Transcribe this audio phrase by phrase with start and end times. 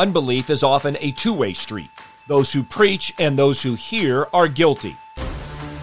[0.00, 1.90] Unbelief is often a two way street.
[2.26, 4.96] Those who preach and those who hear are guilty.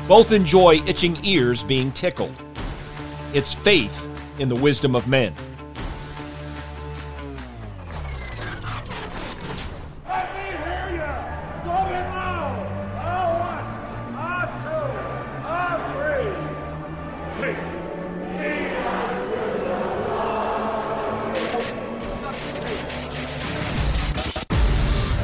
[0.08, 2.34] Both enjoy itching ears being tickled.
[3.36, 4.10] It's faith
[4.40, 5.36] in the wisdom of men.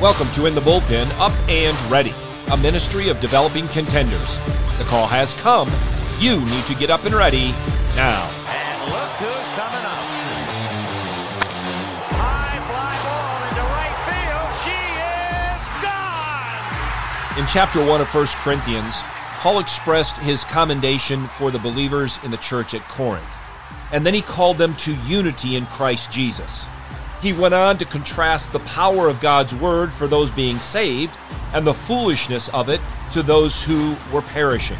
[0.03, 2.13] Welcome to In the Bullpen Up and Ready,
[2.51, 4.35] a ministry of developing contenders.
[4.77, 5.71] The call has come.
[6.19, 7.51] You need to get up and ready
[7.95, 8.27] now.
[8.51, 10.03] And look who's coming up.
[12.19, 14.51] High fly ball into right field.
[14.67, 14.75] She
[15.39, 17.39] is gone.
[17.39, 19.01] In chapter 1 of 1 Corinthians,
[19.39, 23.23] Paul expressed his commendation for the believers in the church at Corinth,
[23.93, 26.65] and then he called them to unity in Christ Jesus.
[27.23, 31.17] He went on to contrast the power of God's word for those being saved
[31.53, 32.81] and the foolishness of it
[33.13, 34.77] to those who were perishing.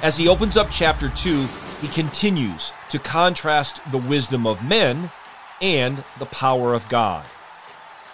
[0.00, 1.46] As he opens up chapter 2,
[1.80, 5.10] he continues to contrast the wisdom of men
[5.60, 7.24] and the power of God.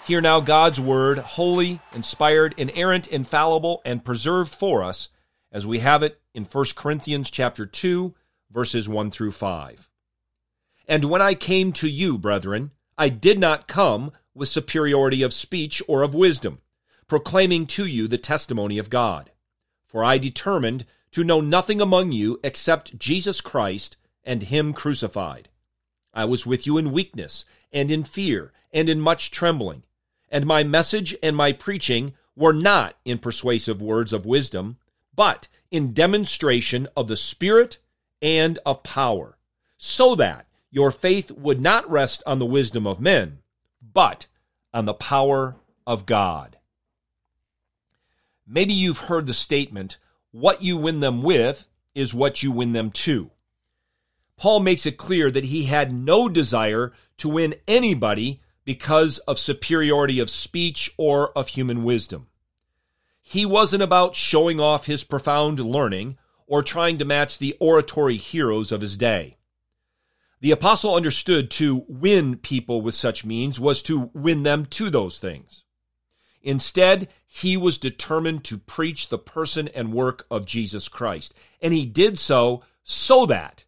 [0.06, 5.10] Hear now God's word, holy, inspired, inerrant, infallible, and preserved for us,
[5.52, 8.14] as we have it in 1 Corinthians chapter 2,
[8.50, 9.90] verses 1 through 5.
[10.88, 15.82] And when I came to you, brethren, I did not come with superiority of speech
[15.88, 16.60] or of wisdom,
[17.08, 19.30] proclaiming to you the testimony of God.
[19.86, 25.48] For I determined to know nothing among you except Jesus Christ and Him crucified.
[26.12, 29.84] I was with you in weakness, and in fear, and in much trembling.
[30.30, 34.78] And my message and my preaching were not in persuasive words of wisdom,
[35.14, 37.78] but in demonstration of the Spirit
[38.22, 39.36] and of power,
[39.76, 43.38] so that your faith would not rest on the wisdom of men,
[43.80, 44.26] but
[44.72, 45.54] on the power
[45.86, 46.58] of God.
[48.44, 49.98] Maybe you've heard the statement,
[50.32, 53.30] what you win them with is what you win them to.
[54.36, 60.18] Paul makes it clear that he had no desire to win anybody because of superiority
[60.18, 62.26] of speech or of human wisdom.
[63.22, 66.18] He wasn't about showing off his profound learning
[66.48, 69.36] or trying to match the oratory heroes of his day.
[70.44, 75.18] The apostle understood to win people with such means was to win them to those
[75.18, 75.64] things.
[76.42, 81.86] Instead, he was determined to preach the person and work of Jesus Christ, and he
[81.86, 83.64] did so so that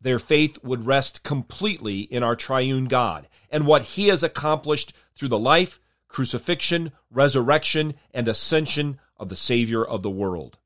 [0.00, 5.28] their faith would rest completely in our triune God and what he has accomplished through
[5.28, 5.78] the life,
[6.08, 10.58] crucifixion, resurrection, and ascension of the Savior of the world.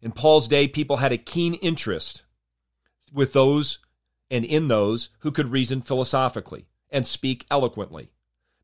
[0.00, 2.24] In Paul's day, people had a keen interest
[3.12, 3.78] with those
[4.32, 8.10] and in those who could reason philosophically and speak eloquently,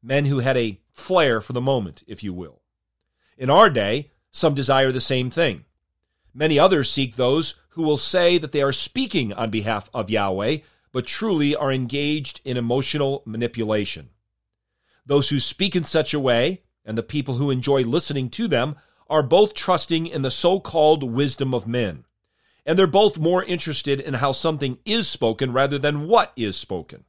[0.03, 2.63] men who had a flair for the moment, if you will.
[3.37, 5.67] In our day, some desire the same thing.
[6.33, 10.59] Many others seek those who will say that they are speaking on behalf of Yahweh,
[10.91, 14.09] but truly are engaged in emotional manipulation.
[15.05, 18.77] Those who speak in such a way, and the people who enjoy listening to them,
[19.11, 22.05] are both trusting in the so called wisdom of men
[22.69, 27.05] and they're both more interested in how something is spoken rather than what is spoken.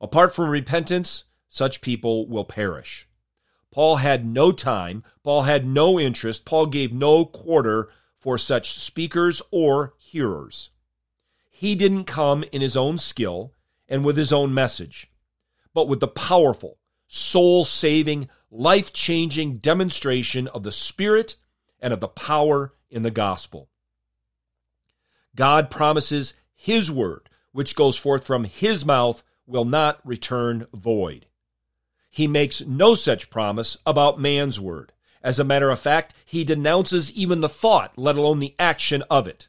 [0.00, 3.08] Apart from repentance, such people will perish.
[3.72, 7.88] Paul had no time, Paul had no interest, Paul gave no quarter
[8.20, 10.70] for such speakers or hearers.
[11.50, 13.54] He didn't come in his own skill
[13.88, 15.10] and with his own message,
[15.74, 16.78] but with the powerful,
[17.08, 21.34] soul saving, life changing demonstration of the Spirit
[21.80, 23.68] and of the power in the gospel.
[25.38, 31.26] God promises His word, which goes forth from His mouth, will not return void.
[32.10, 34.92] He makes no such promise about man's word.
[35.22, 39.28] As a matter of fact, he denounces even the thought, let alone the action of
[39.28, 39.46] it.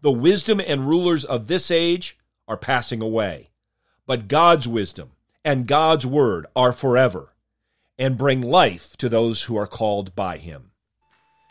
[0.00, 3.50] The wisdom and rulers of this age are passing away,
[4.04, 5.12] but God's wisdom
[5.44, 7.34] and God's word are forever
[7.96, 10.72] and bring life to those who are called by him.